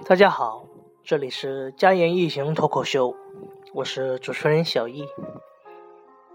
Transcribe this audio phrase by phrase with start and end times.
[0.00, 0.64] 大家好，
[1.04, 3.14] 这里是家言异行脱口秀，
[3.72, 5.06] 我是主持人小易。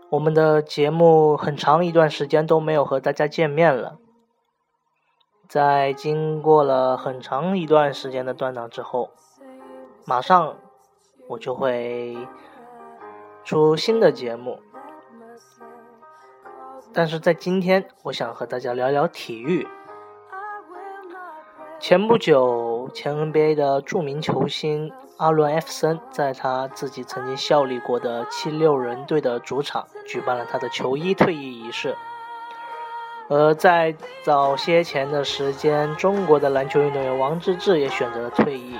[0.09, 3.97] 我们的节目很长一段时间都没有和大家见面了，
[5.49, 9.09] 在经过了很长一段时间的断档之后，
[10.05, 10.55] 马上
[11.27, 12.15] 我就会
[13.43, 14.59] 出新的节目。
[16.93, 19.67] 但是在今天，我想和大家聊聊体育。
[21.79, 31.95] 前不久，前 NBA 的著名球星阿伦·艾弗森在他自己曾经效力过的七六人队的主场举办了他的球衣退役仪式。
[33.29, 38.75] 而在早些前的时间，中国的篮球运动员王治郅也选择了退役。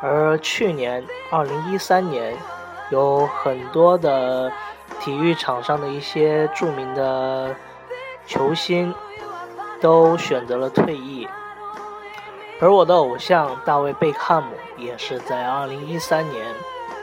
[0.00, 2.34] 而去年，二零一三年，
[2.90, 4.50] 有很多的
[5.00, 7.54] 体育场上的一些著名的
[8.26, 8.92] 球星
[9.80, 11.28] 都选择了退役。
[12.64, 14.48] 而我的偶像大卫·贝克汉姆
[14.78, 16.46] 也是在2013年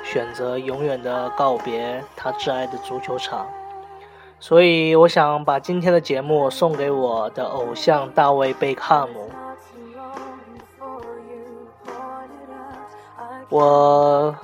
[0.03, 3.45] 选择永远的告别他挚爱的足球场，
[4.39, 9.29] 所以我想把今天的节目送给我的偶像大卫·贝克汉姆。
[13.49, 14.35] 我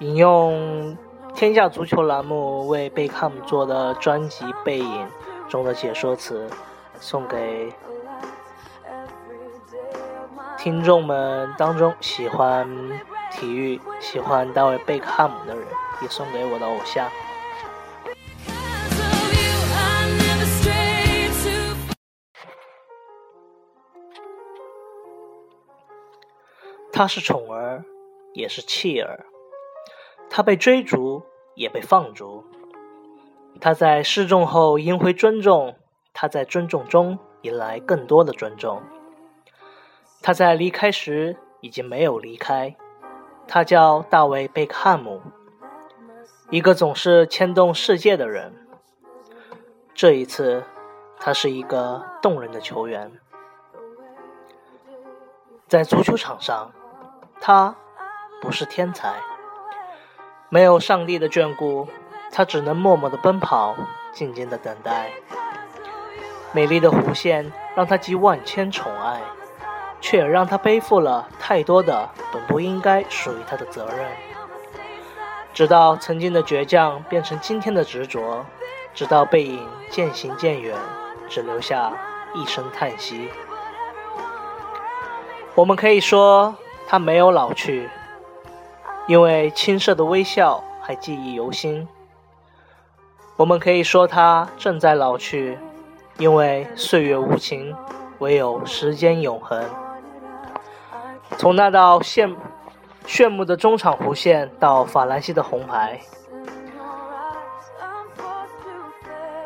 [0.00, 0.94] 引用
[1.34, 5.06] 天下足球栏目为贝克汉姆做的专辑《背影》
[5.50, 6.46] 中的解说词，
[7.00, 7.72] 送给。
[10.66, 12.68] 听众们当中喜欢
[13.30, 15.64] 体育、喜欢大卫·贝克汉姆的人，
[16.02, 17.08] 也送给我的偶像。
[26.92, 27.84] 他是宠儿，
[28.34, 29.24] 也是弃儿。
[30.28, 31.22] 他被追逐，
[31.54, 32.42] 也被放逐。
[33.60, 35.76] 他在失重后赢回尊重，
[36.12, 38.82] 他在尊重中迎来更多的尊重。
[40.26, 42.74] 他在离开时已经没有离开，
[43.46, 45.22] 他叫大卫·贝克汉姆，
[46.50, 48.52] 一个总是牵动世界的人。
[49.94, 50.64] 这一次，
[51.20, 53.12] 他是一个动人的球员。
[55.68, 56.72] 在足球场上，
[57.40, 57.76] 他
[58.42, 59.14] 不是天才，
[60.48, 61.86] 没有上帝的眷顾，
[62.32, 63.76] 他只能默默的奔跑，
[64.10, 65.12] 静静的等待。
[66.50, 69.22] 美丽的弧线让他集万千宠爱。
[70.08, 74.08] 却也让他背负了太多的本不应该属于他的责任，
[75.52, 78.46] 直到曾经的倔强变成今天的执着，
[78.94, 80.76] 直到背影渐行渐远，
[81.28, 81.92] 只留下
[82.36, 83.28] 一声叹息。
[85.56, 86.54] 我们可以说
[86.86, 87.90] 他没有老去，
[89.08, 91.84] 因为青涩的微笑还记忆犹新；
[93.34, 95.58] 我们可以说他正在老去，
[96.18, 97.74] 因为岁月无情，
[98.20, 99.60] 唯有时间永恒。
[101.38, 102.34] 从那道炫
[103.06, 106.00] 炫目的中场弧线到法兰西的红牌，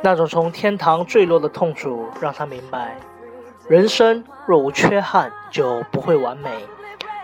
[0.03, 2.97] 那种从天堂坠落的痛楚让他明白，
[3.69, 6.51] 人生若无缺憾就不会完美。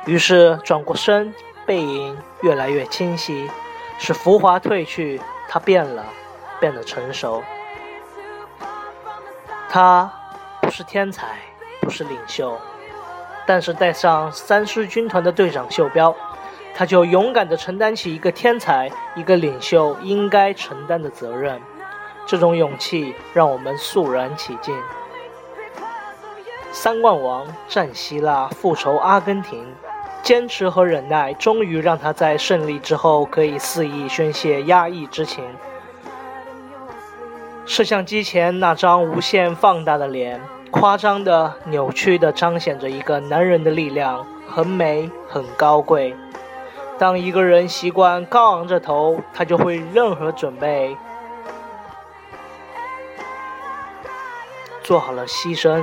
[0.04, 1.34] 于是转过身，
[1.64, 3.50] 背影越来越清晰，
[3.98, 6.04] 使浮华褪去，他变了，
[6.60, 7.42] 变得成熟。
[9.68, 10.12] 他
[10.60, 11.38] 不是天才，
[11.80, 12.56] 不是领袖。
[13.46, 16.14] 但是带上三狮军团的队长袖标，
[16.74, 21.60] 他就勇敢地承担起一个天才、一个领袖应该承担的责任。
[22.26, 24.76] 这种勇气让我们肃然起敬。
[26.72, 29.64] 三冠王战希腊，复仇阿根廷，
[30.22, 35.44] 坚持和忍耐，终于让他在胜利之后可以肆意宣泄压抑之情。
[37.64, 40.40] 摄像机前那张无限放大的脸。
[40.78, 46.14] 夸张的、扭曲的，彰显着一个男人的力量，很美，很高贵。
[46.98, 50.94] 当一个人习惯高昂着头，他就会任何准备，
[54.82, 55.82] 做好了牺牲。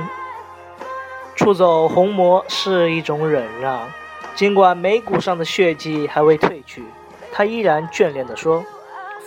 [1.34, 3.80] 出走红魔是一种忍让，
[4.36, 6.84] 尽管眉骨上的血迹还未褪去，
[7.32, 8.64] 他依然眷恋地说：“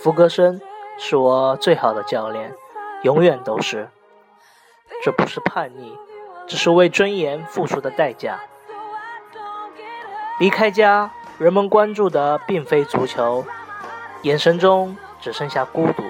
[0.02, 0.58] 福格森
[0.98, 2.54] 是我最好的教练，
[3.02, 3.86] 永远都是。”
[5.02, 5.96] 这不是叛逆，
[6.46, 8.40] 只是为尊严付出的代价。
[10.38, 13.44] 离开家，人们关注的并非足球，
[14.22, 16.02] 眼神中只剩下孤独。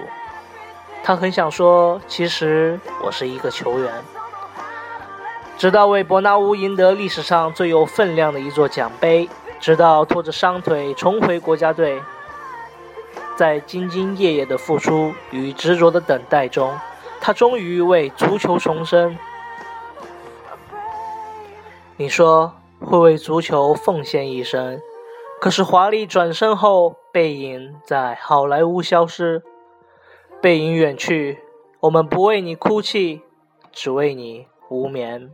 [1.02, 3.92] 他很想说：“其实我是一个球员。”
[5.56, 9.28] 直到为伯纳乌赢得历史上最有分量的一座奖杯，
[9.58, 12.00] 直到拖着伤腿重回国家队，
[13.34, 16.78] 在兢兢业业的付出与执着的等待中。
[17.20, 19.16] 他终于为足球重生。
[21.96, 24.80] 你说会为足球奉献一生。
[25.40, 29.42] 可是华丽转身后，背影在好莱坞消失。
[30.40, 31.40] 背影远去，
[31.80, 33.22] 我们不为你哭泣，
[33.72, 35.32] 只为你无眠。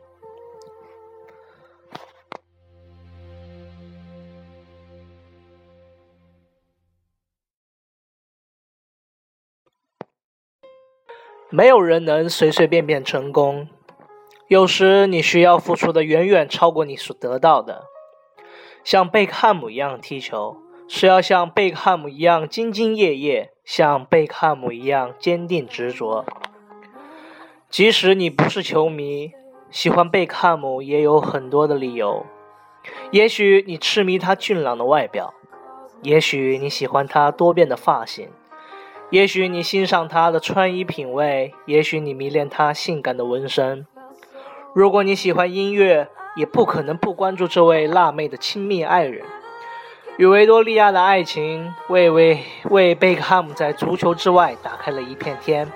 [11.56, 13.69] 没有人能随随便便成功，
[14.49, 17.85] 有时你需要付出的远远超过你所得到的。
[18.83, 20.56] 像贝克汉姆一样踢球，
[20.89, 26.25] 是要像贝克汉姆一样兢兢业业，像贝克汉姆一样坚定执着。
[27.71, 29.31] 即使你不是球迷，
[29.71, 32.27] 喜欢贝克汉姆也有很多的理由。
[33.12, 35.33] 也许你痴迷他俊朗的外表，
[36.03, 38.29] 也许你喜欢他多变的发型。
[39.14, 43.87] 也许你欣赏他的穿衣品味，也许你迷恋他性感的纹身。
[44.75, 49.25] 如果你喜欢音乐，也不可能不关注这位辣妹的亲密爱人。
[50.16, 55.70] 与维多利亚的爱情，为为为贝克汉姆在足球之外打开了一片天。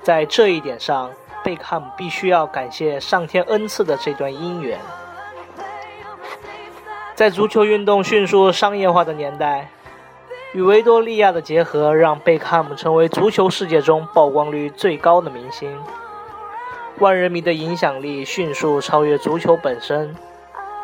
[0.00, 1.10] 在这一点上，
[1.44, 4.78] 贝克汉姆必须要感谢上天恩赐的这段姻缘。
[7.14, 9.68] 在足球运动迅速商业化的年代。
[10.54, 15.68] 与维多利亚的结合，让贝克汉姆成为足球世界中曝光率最高的明星。
[17.00, 20.14] 万人迷的影响力迅速超越足球本身，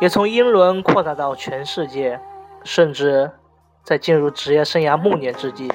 [0.01, 2.19] 也从英伦扩大到全世界，
[2.65, 3.31] 甚至
[3.81, 5.71] 在进入职业生涯暮年之际。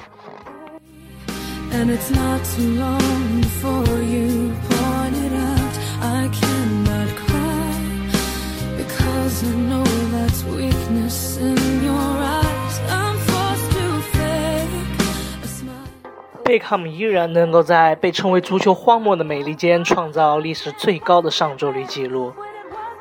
[16.47, 22.31] 贝克汉姆依然能够在被称为“足球荒漠”的美利坚创造历史最高的上座率纪录，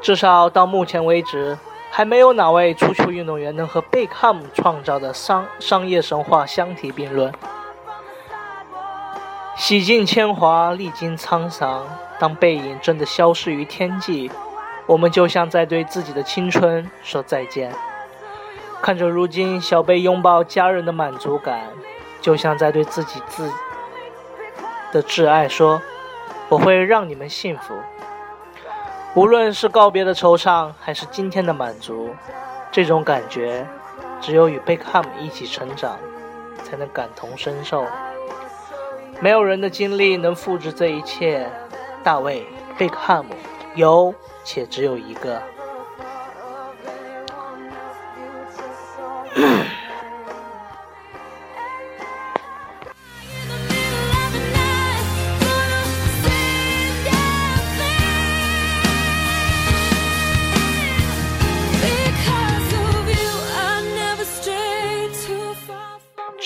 [0.03, 1.57] 至少到目前为止，
[1.93, 7.33] 还没有哪位足球运动员能和贝克汉姆创造的商商业神话相提并论。
[9.55, 11.87] 洗尽铅华，历经沧桑，
[12.19, 14.29] 当背影真的消失于天际，
[14.87, 17.73] 我们就像在对自己的青春说再见。
[18.83, 21.61] 看着如今小贝拥抱家人的满足感。
[22.27, 23.49] 就像在对自己自
[24.91, 25.81] 的挚爱说
[26.51, 27.73] ：“我会让你们幸福。”
[29.15, 32.11] 无论是告别的惆怅，还是今天的满足，
[32.73, 33.65] 这种感觉，
[34.21, 35.97] 只有与贝克汉姆一起成长，
[36.65, 37.87] 才能感同身受。
[39.21, 41.49] 没有人的经历能复制这一切。
[42.03, 42.41] 大卫·
[42.77, 43.37] 贝克汉姆
[43.77, 44.13] 有
[44.43, 45.41] 且只有一个。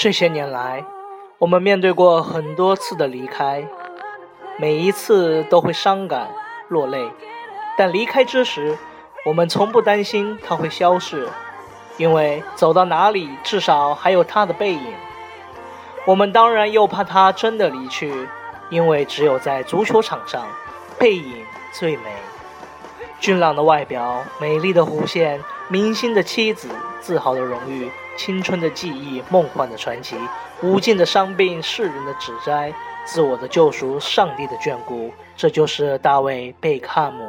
[0.02, 0.82] 这些年来，
[1.37, 3.62] 我们面对过很多次的离开，
[4.56, 6.31] 每一次都会伤感
[6.69, 7.11] 落泪。
[7.76, 8.79] 但离开之时，
[9.26, 11.29] 我们从不担心它会消逝，
[11.99, 14.94] 因为走到哪里，至少还有他的背影。
[16.06, 18.26] 我们当然又怕他真的离去，
[18.70, 20.47] 因为只有在足球场上，
[20.99, 21.44] 背影
[21.75, 22.05] 最美。
[23.20, 25.38] 俊朗的外表，美丽的弧线，
[25.70, 26.68] 明星的妻子，
[27.00, 27.88] 自豪的荣誉。
[28.16, 30.16] 青春的记忆，梦幻的传奇，
[30.62, 32.74] 无尽的伤病，世人的指摘，
[33.06, 37.22] 自我的救赎，上帝的眷顾，这就是大卫·贝克汉姆，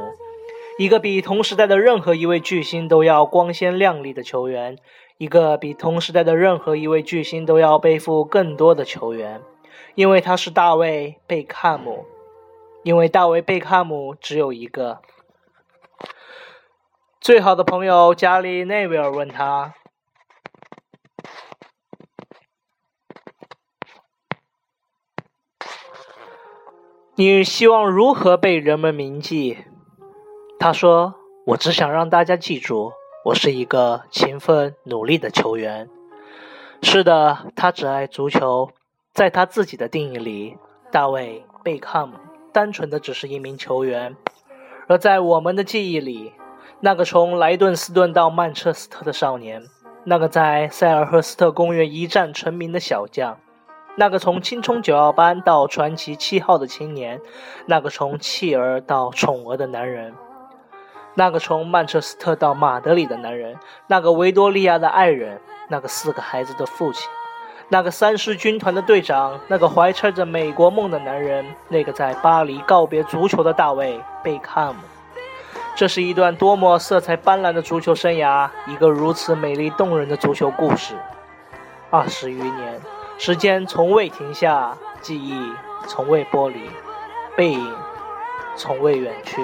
[0.78, 4.78] 一个比同时代的任何一位巨星都要光鲜亮丽的球员，
[5.18, 9.40] 一个比同时代的任何一位巨星都要背负更多的球员，
[9.96, 12.06] 因为他是大卫·贝克汉姆，
[12.84, 15.00] 因为大卫·贝克汉姆只有一个
[17.22, 19.76] 最好的朋友加里·内维尔问他。
[27.14, 29.60] 你希望如何被人们铭记？
[30.58, 31.14] 他说
[31.46, 32.94] ：“我只想让大家记住，
[33.26, 35.88] 我是一个勤奋努力的球员。”
[36.82, 38.72] 是的，他只爱足球。
[39.14, 40.58] 在他自己的定义里，
[40.92, 42.18] 大卫·贝克汉姆
[42.52, 44.16] 单纯的只是一名球员；
[44.88, 46.34] 而在我们的记忆里，
[46.84, 49.62] 那个从莱顿斯顿到曼彻斯特的少年，
[50.04, 53.38] 那个在塞尔赫斯特公园一战成名的小将。
[53.98, 57.22] 那个从青葱九号班到传奇七号的青年，
[57.68, 60.16] 那个从弃儿到宠儿的男人，
[61.14, 67.08] 那个从曼彻斯特到马德里的男人，那个维多利亚的爱人，那个四个孩子的父亲，
[67.70, 74.82] 那个三狮军团的队长，那个怀揣着美国梦的男人，那个在巴黎告别足球的大卫·贝克汉姆。
[75.76, 80.94] 这是一段多么色彩斑斓的足球生涯，一个如此美丽动人的足球故事。
[81.90, 82.80] 二十余年，
[83.18, 85.34] 时间从未停下，记忆
[85.88, 86.70] 从未剥离，
[87.36, 87.74] 背影
[88.56, 89.42] 从未远去。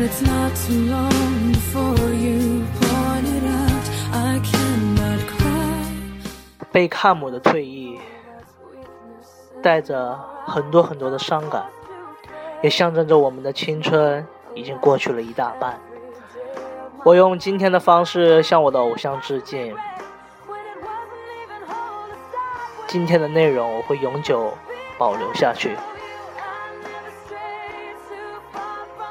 [0.00, 2.17] It's not too long before you
[6.78, 7.98] 贝克姆的退役，
[9.60, 10.16] 带着
[10.46, 11.64] 很多很多的伤感，
[12.62, 15.80] 也象征着我们的青春已经过去了一大半。
[17.02, 19.74] 我用今天的方式向我的偶像致敬。
[22.86, 24.56] 今天的内容我会永久
[24.96, 25.76] 保留下去。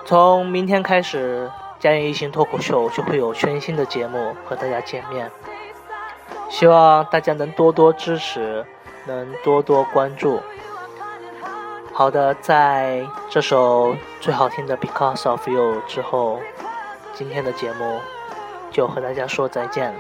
[0.06, 5.30] 从明天开始，家园一行脱口秀就会有全新的节目和大家见面。
[6.50, 8.66] 希望大家能多多支持，
[9.06, 10.42] 能多多关注。
[11.94, 16.40] 好的，在这首最好听的《Because of You》之后，
[17.14, 18.00] 今天的节目
[18.72, 20.00] 就和大家说再见了。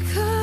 [0.00, 0.35] because